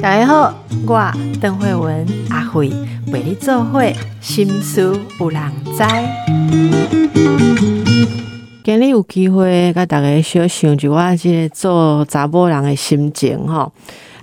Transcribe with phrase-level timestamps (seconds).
[0.00, 0.52] 大家好，
[0.84, 2.72] 我邓慧文阿慧
[3.12, 5.40] 为你做会心思有人
[5.76, 5.84] 知。
[8.64, 13.72] 今日有机会，甲大家小想一寡即个做查甫人的心情吼。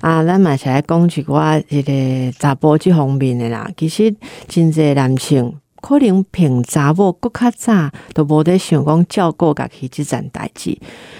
[0.01, 3.69] 啊，咱嘛是来讲一寡即个查甫即方面的啦。
[3.77, 4.13] 其实
[4.49, 5.53] 真侪男性。
[5.85, 10.75] 可能平查某搁较早都无得想讲照顾家己即件代志，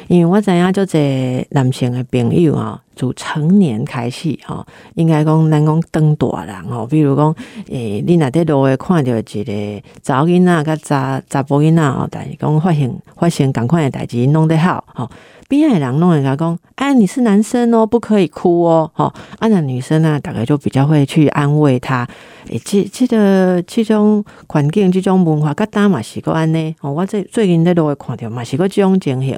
[0.08, 7.36] 因为我知影就这男性的朋友吼，从成年开始吼，应该讲咱讲当大人吼，比如讲
[7.70, 15.10] 诶，你若伫路诶看着一个查某囡仔甲查查甫囡仔吼，但是讲发现发现共款诶代志弄得好吼。
[15.48, 19.14] 边诶人弄人家讲，哎，你是男生哦，不可以哭哦，哈。
[19.38, 22.08] 啊，那女生呢，大概就比较会去安慰他。
[22.50, 26.76] 诶，这这个这种环境、这种文化，甲大嘛是个安尼。
[26.82, 29.38] 哦，我最最近在路会看到嘛是个这种情形。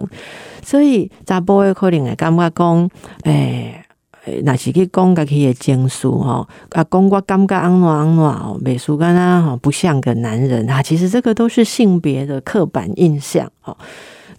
[0.64, 2.90] 所以查甫诶可能会感觉讲，
[3.24, 3.47] 诶，
[4.44, 10.84] 若是去讲家己诶情绪吼，啊，讲我感觉安怎安怎哦，美术干啊，吼，不像个男人啊。
[10.84, 13.78] 其实这个都是性别的刻板印象，哦。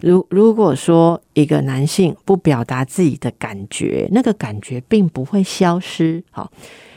[0.01, 6.23] 如如果说一个男性不表达自己的感觉，那个感觉并不会消失。
[6.31, 6.49] 好，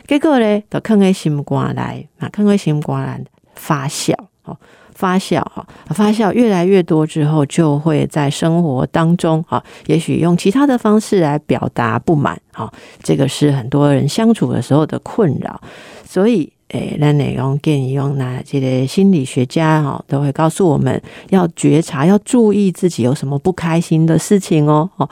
[0.07, 3.21] 结果呢，就看个心肝来啊，看个心肝来
[3.55, 4.57] 发酵，哦，
[5.03, 12.41] 发酵哈，发酵越来越多之后，就会在生活当中啊，也许用其他的方式来表达不满。
[12.53, 12.73] 哈，
[13.03, 15.61] 这个是很多人相处的时候的困扰，
[16.05, 16.53] 所以。
[16.73, 24.89] 诶，咱内容建议用那这些心理学家哈都会告诉我们要觉察，要注意自己有什么不开心的事情哦。
[24.97, 25.07] 哦，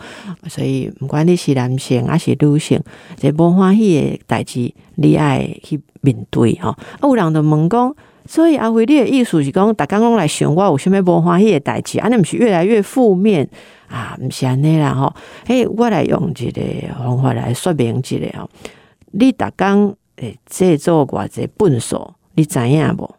[0.48, 2.80] 所以不管你是男性还是女性，
[3.18, 6.74] 这不欢喜的代志，你爱去面对哈。
[7.02, 7.94] 有人的问讲，
[8.26, 13.48] 所以阿辉你的意思是讲，大家拢来想我有啥物无欢喜的代志，安尼毋是越来越负面
[13.88, 14.16] 啊？
[14.20, 15.14] 毋是安尼啦吼。
[15.46, 16.62] 诶，我来用一个
[16.96, 18.48] 方法来说明一下吼。
[19.12, 19.94] 你逐刚。
[20.16, 23.10] 诶，制作偌济笨手，你知影无？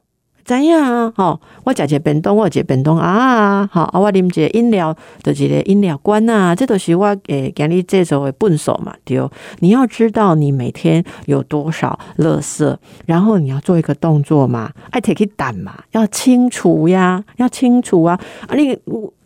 [0.51, 1.13] 知影啊？
[1.15, 3.69] 吼，我食一便当，我食便当啊！
[3.71, 9.21] 吼，啊，我啉一个饮料，就一个饮料罐啊，这都是我诶，今日制作的笨手嘛，对。
[9.59, 12.75] 你要知道，你每天有多少垃圾，
[13.05, 18.19] 然后你要做一个动作嘛，爱 take 胆嘛，要清除呀，要清除啊！
[18.47, 18.77] 啊，你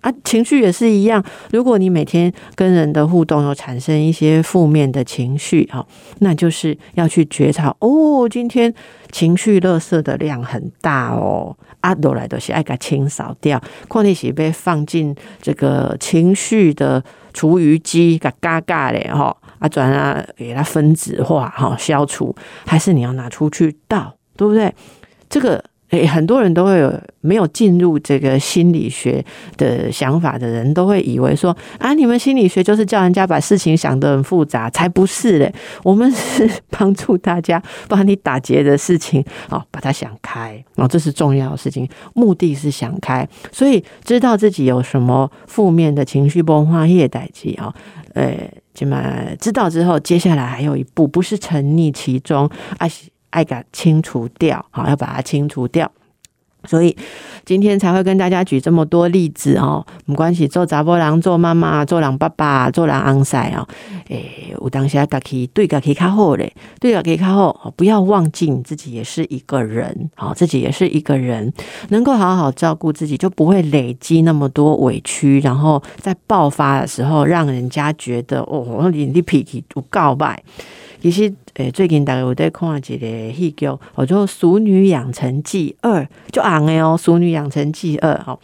[0.06, 1.24] 啊，情绪也是一样。
[1.50, 5.84] 如果你每天跟人的互动有产生一些负面的情绪，哈，
[6.20, 8.72] 那就是要去觉察哦，今天
[9.10, 22.36] 情绪垃圾的量很大哦，啊，落来都是爱给清扫掉，况且是被放进这个情绪的厨余机，嘎嘎嘎嘞，哈，啊，转啊给它分子化，哈，消除，
[22.68, 24.72] 还是你要拿出去倒，对不对？
[25.28, 25.64] 这个。
[25.90, 26.92] 诶，很多人都会有
[27.22, 29.24] 没有进入这个心理学
[29.56, 35.54] 的想法的人，都会以为说啊，你们心理学就是叫人家把事情想得很复杂，才不是嘞。
[35.84, 43.28] 我们是 帮助大家把你打结的事情哦，把它想开哦，这是重要的事情，目的是想开。
[43.52, 47.74] 所以知道自己有什么负面的情绪崩坏业代际啊，
[48.16, 48.36] 呃，
[48.74, 49.00] 这么
[49.40, 52.88] 知道之后，接下来还有一步，不是沉溺其中，啊。
[53.36, 55.92] 爱给清除掉，好，要把它清除掉，
[56.64, 56.96] 所以
[57.44, 59.86] 今天才会跟大家举这么多例子哦。
[60.06, 63.68] 没关系，做杂波郎、做妈妈、做郎爸爸、做郎昂塞哦。
[64.08, 71.52] 诶，我当下家己对家己较好嘞，对家己较好，不要忘记你自己也是一个人，好，自己也是一个人，
[71.90, 80.42] 能够好好照顾自己，就不会累积那么多委屈，然后在爆发的时候，让人家觉得哦，你你脾气不告白。
[81.06, 86.02] 其实，诶，最近大家有在看一个戏剧，叫做《熟女养成记二》，
[86.32, 88.40] 就红的哦，《熟女养成记二》哦。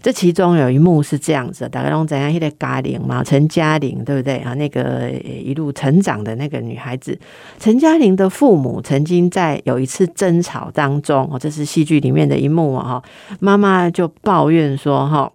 [0.00, 2.32] 这其中有一幕是这样子，大家拢怎样？
[2.32, 4.54] 迄个嘉玲嘛，陈嘉玲对不对啊？
[4.54, 7.18] 那个一路成长的那个女孩子，
[7.58, 13.02] 陈嘉玲的父母曾经在有一次争吵当中，哦，这是戏剧里面的一幕啊，哈，
[13.40, 15.30] 妈妈就抱怨说，哈。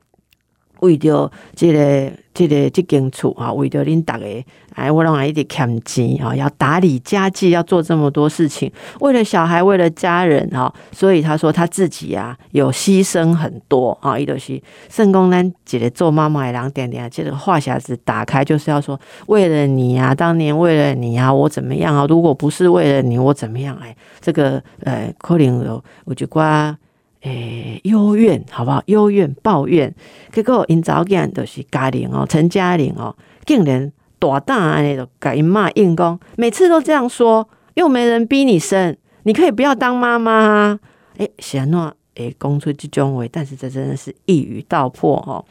[0.80, 4.26] 为着这个、这个、这间厝哈，为着恁大家，
[4.74, 8.72] 哎，我让俺一直欠钱哈，要打理家计，要做这么多事情，
[9.02, 22.06] 为了小孩，为了家人哈，所以他说他自己啊，有牺牲很多啊，伊都是圣公咱姐姐做妈妈的人点点，这个话匣子打开就是要说，为了你啊，当年为了你啊，我怎么样啊？
[22.08, 23.76] 如果不是为了你，我怎么样？
[23.82, 26.78] 哎，这个呃，可能有我就挂。
[27.22, 28.82] 诶，幽怨好不好？
[28.86, 29.94] 幽怨抱怨，
[30.32, 40.80] 结果因早间都是嘉玲哦，陈嘉玲哦，竟然大胆安尼就改骂硬功，每次都这样说，又没人逼你生，你可以不要当妈妈啊！
[41.18, 45.44] 诶，喜诺诶，讲出这种话，但是这真的是一语道破哦。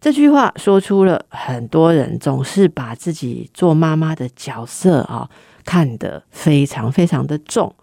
[0.00, 5.28] 这句话说出了很多人总是把自己做妈妈的角色啊
[5.64, 7.74] 看得非常非常的重，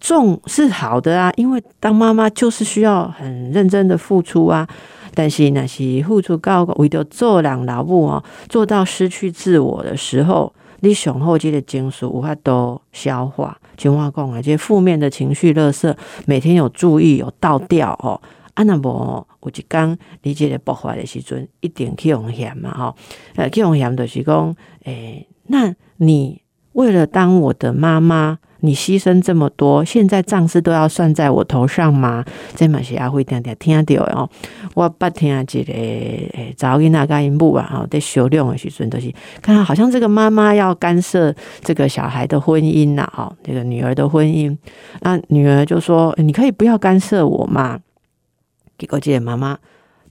[0.00, 4.68] 重是好的啊，因为当妈妈就是需要很认真的付出啊。
[5.14, 13.58] 但是那些付出高为了做人老母哦，做到失去自我的时候，你雄厚这的情绪无法都消化。
[13.76, 15.92] 情话讲啊，这些负面的情绪、垃圾，
[16.26, 18.20] 每天有注意有倒掉哦。
[18.54, 22.94] 啊，那无有一刚你这个爆发的时阵，一定去用险嘛吼。
[23.34, 24.54] 呃，去用险就是讲，
[24.84, 26.40] 诶，那你
[26.74, 28.38] 为了当我的妈妈。
[28.60, 32.24] 你牺牲这么多，现在账是都要算在我头上吗？
[32.56, 34.28] 这嘛是阿辉听听听到哦。
[34.74, 41.32] 我不听一个诶，早囡仔甲因母啊，吼，在修量的时阵都是看，好像这个妈妈要干涉
[41.62, 44.56] 这个小孩的婚姻呐，吼，这个女儿的婚姻。
[45.02, 47.78] 那女儿就说：“你可以不要干涉我嘛。”
[48.76, 49.56] 结果这个妈妈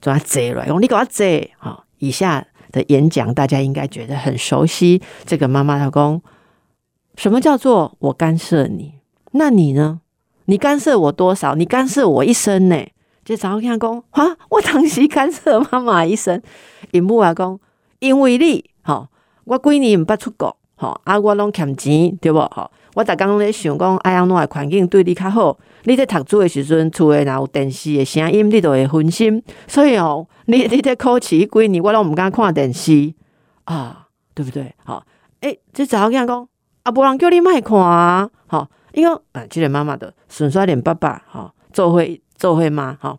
[0.00, 1.50] 抓贼了，用你给我贼。
[1.58, 5.02] 好，以下的演讲大家应该觉得很熟悉。
[5.26, 6.22] 这个妈妈老公。
[7.18, 8.94] 什么叫做我干涉你？
[9.32, 10.00] 那你呢？
[10.44, 11.56] 你干涉我多少？
[11.56, 12.86] 你干涉我一生呢？
[13.24, 16.40] 就早听讲哈，我当时干涉妈妈一生，
[16.92, 17.58] 因母啊讲，
[17.98, 19.08] 因为你，吼，
[19.46, 22.38] 我几年毋捌出国，吼，啊，我拢欠钱，对不？
[22.38, 25.58] 吼，我逐工咧想讲，哎呀，怎个环境对你较好？
[25.86, 29.42] 你在读书的时阵，厝诶若有电视的声音，你都会分心。
[29.66, 33.12] 所以哦，你你在考试几年，我拢毋敢看电视
[33.64, 34.72] 啊，对不对？
[34.84, 35.04] 好，
[35.40, 36.48] 诶，这早听讲。
[36.88, 43.18] 啊，无人叫你卖看啊，吼，因为啊，即个妈妈的顺刷连爸爸，吼，做会做会妈，吼，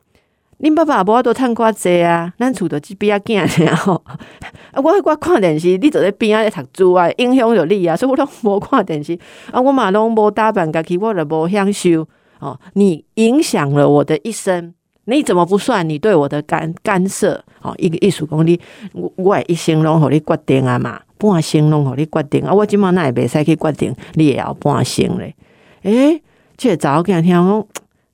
[0.59, 9.17] 恁爸爸无法度趁寡济啊，咱厝着即边仔囝尔吼，啊，我我看电视，你坐咧边仔咧读书啊，影响着你啊，所以我拢无看电视，
[9.51, 12.07] 啊，我嘛拢无打扮家己，我着无享受，
[12.39, 14.73] 哦，你影响了我的一生，
[15.09, 17.43] 你怎么不算你对我的干干涉？
[17.61, 18.59] 哦，一个艺术功力，
[18.93, 21.01] 我我一生拢互你决定啊嘛。
[21.17, 22.53] 半生拢互你决定啊！
[22.53, 25.35] 我今晚那也袂使去决定，你也要半生嘞。
[25.81, 26.23] 诶，
[26.55, 27.67] 这早跟听讲，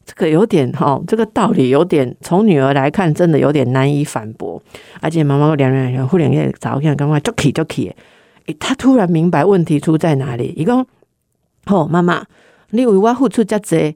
[0.04, 4.60] 这个有点哈，这个道理有点从女儿来看，真的有点难以反驳。
[5.02, 7.94] 而且妈妈两两两，忽然间早讲刚刚就起就起，
[8.48, 10.56] 诶，他突然明白问题出在哪里。
[10.58, 10.84] 伊讲，
[11.66, 12.26] 好妈妈，
[12.72, 13.96] 你为我付出遮济，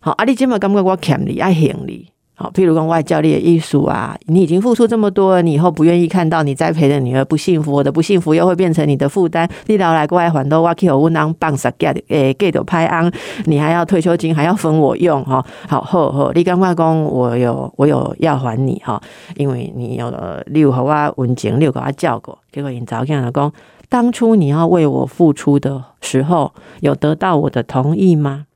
[0.00, 0.24] 好啊！
[0.24, 2.08] 你今晚感觉我欠你爱恨你。
[2.40, 9.50] 好，譬如讲外教练的艺术啊，你已经付出这么多，你以后不愿意看到你栽培的女儿不幸福，我的不幸福又会变成你的负担。
[9.66, 13.12] 你老来过来还都我去我温当棒杀结诶 get 拍安，
[13.46, 15.44] 你还要退休金还要分我用哈。
[15.66, 19.02] 好，好，好，你刚外公我有 我有要还你哈，
[19.34, 23.52] 因为你有了六和我文景六个我叫过，结果你早跟老公
[23.88, 26.52] 当初你要为我付出的时候，
[26.82, 28.46] 有得到我的同意吗？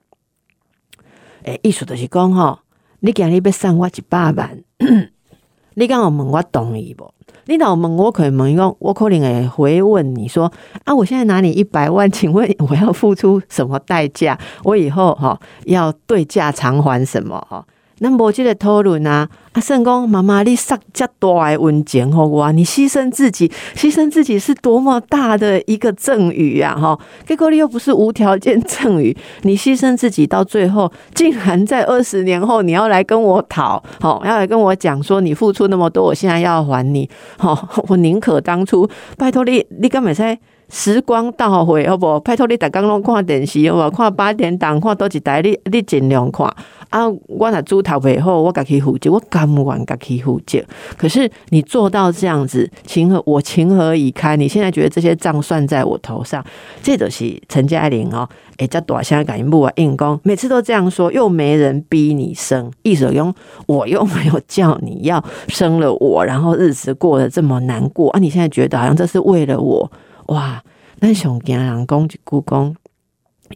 [1.43, 2.61] 诶，艺术的是讲哈。
[3.05, 4.63] 你今日要送我一百万，
[5.75, 7.13] 你敢有问我同意不？
[7.47, 10.53] 你老问我可能问讲，我可能会回问你说
[10.85, 14.39] 啊，我现在拿你一百万， 请问我要付出什么代价？
[14.63, 17.67] 我以后哈要对价偿还什么哈？
[18.03, 26.75] 那无即个讨论啊，啊，圣公妈妈，你撒遮大的文钱好我，你牺牲自己，牺牲自己是多么大的一个赠与啊！
[26.75, 37.09] 哈，结果你又不是无条件 赠与，你牺牲自己到最后，竟然在二十年后你要来跟我讨，好，要来跟我讲说你付出那么多，我现在要还你，
[37.39, 40.37] 好，我宁可当初拜托你，你敢袂使？
[40.73, 42.19] 时光倒回，好不？
[42.21, 43.97] 拜托你，逐工拢看电视，好不？
[43.97, 46.51] 看八点档，看多一台，你你尽量看。
[46.89, 50.65] 啊，我若煮头袂好，我家己负责，我甘愿家己负责。
[50.97, 54.39] 可是你做到这样子，情何我情何以堪？
[54.41, 56.43] 你现在觉得这些账算在我头上，
[56.83, 58.27] 这就是陈嘉玲哦，
[58.57, 63.33] 诶，叫大声感应部啊，硬功，每次都这样说，又没人逼你生，一手用，
[63.67, 68.19] 我又没有叫你要生了我，然后日子过得这么难过啊！
[68.19, 69.91] 你现在觉得好像这是为了我。
[70.27, 70.63] 哇！
[71.01, 72.75] 咱上惊人讲一句讲，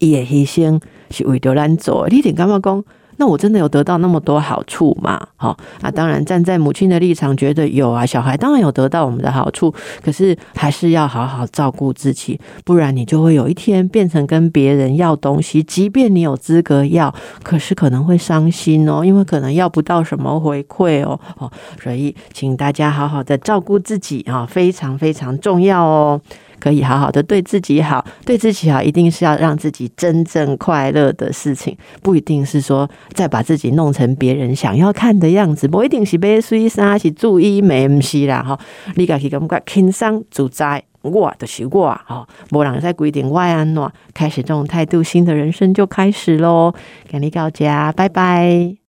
[0.00, 0.80] 伊的牺牲
[1.10, 2.84] 是为着咱做，你点感觉讲？
[3.18, 5.28] 那我真的有得到那么多好处吗？
[5.36, 8.04] 好啊，当然站在母亲的立场，觉得有啊。
[8.04, 21.18] 小孩当然有得到我们的好处，可是还是要好好照顾自己，不然你就会有一天变成跟别人要东西，即便你有资格要，可是可能会伤心哦，因为可能要不到什么回馈哦。
[21.38, 26.20] 哦，所以请大家好好的照顾自己啊，非常非常重要哦。
[26.58, 38.58] 可以好好的对自己好，对自己好，一定是要让自己真正快乐的事情，不一定是说再把自己弄成别人想要看的样子，不一定是买水衫，是注意美，唔是啦哈。
[38.94, 46.72] 你家去感觉轻松自在，我就是我哈，无人在规定我安怎，开始这种态度，新的人生就开始喽。
[47.10, 48.85] 跟你告家，拜拜。